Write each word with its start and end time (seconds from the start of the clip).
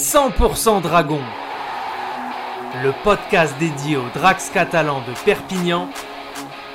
100% 0.00 0.80
Dragon, 0.80 1.20
le 2.82 2.94
podcast 3.04 3.54
dédié 3.60 3.98
aux 3.98 4.08
Drax 4.14 4.48
catalans 4.48 5.02
de 5.06 5.12
Perpignan, 5.26 5.90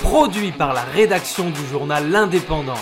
produit 0.00 0.52
par 0.52 0.72
la 0.72 0.80
rédaction 0.80 1.50
du 1.50 1.60
journal 1.70 2.10
L'Indépendant. 2.10 2.80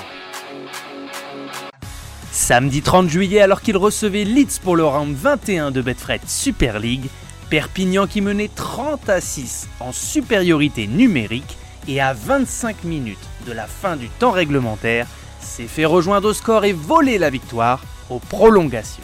Samedi 2.31 2.83
30 2.83 3.09
juillet, 3.09 3.41
alors 3.41 3.63
qu'il 3.63 3.77
recevait 3.77 4.23
Leeds 4.23 4.61
pour 4.63 4.77
le 4.77 4.85
round 4.85 5.13
21 5.13 5.73
de 5.73 5.83
Betfred 5.83 6.21
Super 6.29 6.79
League, 6.79 7.11
Perpignan 7.51 8.07
qui 8.07 8.21
menait 8.21 8.51
30 8.55 9.09
à 9.09 9.21
6 9.21 9.69
en 9.81 9.91
supériorité 9.91 10.87
numérique 10.87 11.59
et 11.89 12.01
à 12.01 12.13
25 12.13 12.85
minutes 12.85 13.19
de 13.45 13.53
la 13.53 13.67
fin 13.67 13.97
du 13.97 14.09
temps 14.09 14.31
réglementaire, 14.31 15.09
s'est 15.41 15.67
fait 15.67 15.85
rejoindre 15.85 16.29
au 16.29 16.33
score 16.33 16.65
et 16.65 16.73
voler 16.73 17.19
la 17.19 17.29
victoire 17.29 17.83
aux 18.09 18.21
prolongations. 18.21 19.03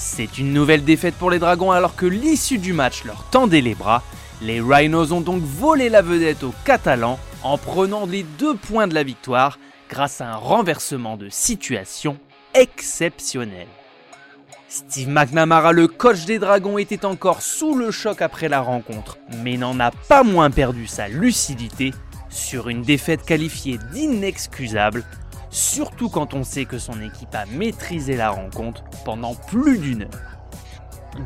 C'est 0.00 0.38
une 0.38 0.52
nouvelle 0.52 0.84
défaite 0.84 1.16
pour 1.16 1.28
les 1.28 1.40
Dragons 1.40 1.72
alors 1.72 1.96
que 1.96 2.06
l'issue 2.06 2.58
du 2.58 2.72
match 2.72 3.02
leur 3.04 3.24
tendait 3.30 3.60
les 3.60 3.74
bras. 3.74 4.04
Les 4.40 4.60
Rhinos 4.60 5.10
ont 5.10 5.20
donc 5.20 5.42
volé 5.42 5.88
la 5.88 6.02
vedette 6.02 6.44
aux 6.44 6.54
Catalans 6.64 7.18
en 7.42 7.58
prenant 7.58 8.06
les 8.06 8.22
deux 8.22 8.54
points 8.54 8.86
de 8.86 8.94
la 8.94 9.02
victoire 9.02 9.58
grâce 9.90 10.20
à 10.20 10.30
un 10.30 10.36
renversement 10.36 11.16
de 11.16 11.28
situation 11.28 12.16
exceptionnel. 12.54 13.66
Steve 14.68 15.08
McNamara, 15.08 15.72
le 15.72 15.88
coach 15.88 16.26
des 16.26 16.38
Dragons, 16.38 16.78
était 16.78 17.04
encore 17.04 17.42
sous 17.42 17.74
le 17.74 17.90
choc 17.90 18.22
après 18.22 18.48
la 18.48 18.60
rencontre, 18.60 19.18
mais 19.42 19.56
n'en 19.56 19.80
a 19.80 19.90
pas 19.90 20.22
moins 20.22 20.52
perdu 20.52 20.86
sa 20.86 21.08
lucidité 21.08 21.92
sur 22.30 22.68
une 22.68 22.82
défaite 22.82 23.24
qualifiée 23.24 23.80
d'inexcusable 23.92 25.04
surtout 25.58 26.08
quand 26.08 26.34
on 26.34 26.44
sait 26.44 26.64
que 26.64 26.78
son 26.78 27.02
équipe 27.02 27.34
a 27.34 27.44
maîtrisé 27.46 28.16
la 28.16 28.30
rencontre 28.30 28.84
pendant 29.04 29.34
plus 29.34 29.78
d'une 29.78 30.02
heure. 30.02 30.38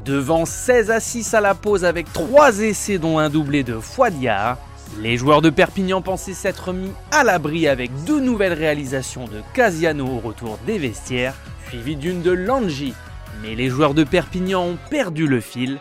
Devant 0.06 0.46
16 0.46 0.90
à 0.90 1.00
6 1.00 1.34
à 1.34 1.40
la 1.40 1.54
pause 1.54 1.84
avec 1.84 2.10
3 2.12 2.60
essais 2.60 2.98
dont 2.98 3.18
un 3.18 3.29
doublé 3.29 3.62
de 3.62 3.79
Fouadiard, 3.79 4.57
les 5.01 5.18
joueurs 5.18 5.42
de 5.42 5.51
Perpignan 5.51 6.01
pensaient 6.01 6.32
s'être 6.32 6.73
mis 6.73 6.92
à 7.10 7.24
l'abri 7.24 7.68
avec 7.68 7.90
deux 8.04 8.20
nouvelles 8.20 8.54
réalisations 8.54 9.26
de 9.26 9.42
Casiano 9.52 10.07
au 10.07 10.18
retour 10.18 10.59
des 10.66 10.79
vestiaires, 10.79 11.35
suivies 11.68 11.96
d'une 11.96 12.23
de 12.23 12.30
Langi. 12.30 12.95
Mais 13.42 13.54
les 13.54 13.68
joueurs 13.68 13.95
de 13.95 14.04
Perpignan 14.04 14.62
ont 14.62 14.79
perdu 14.90 15.26
le 15.26 15.40
fil. 15.40 15.79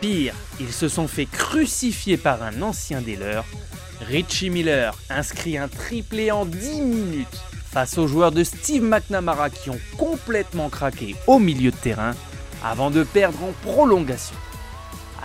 Pire, 0.00 0.34
ils 0.60 0.72
se 0.72 0.88
sont 0.88 1.08
fait 1.08 1.26
crucifier 1.26 2.16
par 2.16 2.44
un 2.44 2.62
ancien 2.62 3.00
des 3.00 3.16
leurs. 3.16 3.44
Richie 4.00 4.50
Miller 4.50 4.96
inscrit 5.10 5.58
un 5.58 5.66
triplé 5.66 6.30
en 6.30 6.44
10 6.44 6.80
minutes 6.80 7.42
face 7.70 7.98
aux 7.98 8.06
joueurs 8.06 8.32
de 8.32 8.42
Steve 8.44 8.82
McNamara 8.82 9.50
qui 9.50 9.70
ont 9.70 9.78
complètement 9.98 10.68
craqué 10.70 11.14
au 11.26 11.38
milieu 11.38 11.70
de 11.70 11.76
terrain 11.76 12.14
avant 12.64 12.90
de 12.90 13.04
perdre 13.04 13.38
en 13.44 13.52
prolongation. 13.62 14.36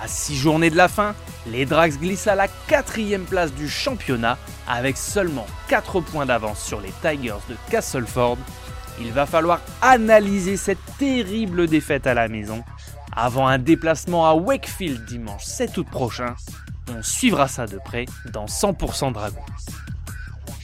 À 0.01 0.07
6 0.07 0.35
journées 0.35 0.69
de 0.69 0.75
la 0.75 0.89
fin, 0.89 1.15
les 1.47 1.65
Drags 1.65 1.97
glissent 1.99 2.27
à 2.27 2.35
la 2.35 2.47
quatrième 2.67 3.23
place 3.23 3.53
du 3.53 3.69
championnat 3.69 4.37
avec 4.67 4.97
seulement 4.97 5.47
4 5.69 6.01
points 6.01 6.25
d'avance 6.25 6.61
sur 6.61 6.81
les 6.81 6.93
Tigers 7.01 7.41
de 7.49 7.55
Castleford. 7.69 8.37
Il 8.99 9.11
va 9.11 9.25
falloir 9.25 9.61
analyser 9.81 10.57
cette 10.57 10.83
terrible 10.99 11.67
défaite 11.67 12.05
à 12.05 12.13
la 12.13 12.27
maison 12.27 12.63
avant 13.15 13.47
un 13.47 13.57
déplacement 13.57 14.27
à 14.27 14.33
Wakefield 14.33 15.05
dimanche 15.05 15.45
7 15.45 15.77
août 15.77 15.87
prochain. 15.89 16.35
On 16.89 17.01
suivra 17.01 17.47
ça 17.47 17.65
de 17.65 17.79
près 17.83 18.05
dans 18.31 18.45
100% 18.45 19.13
Dragon. 19.13 19.41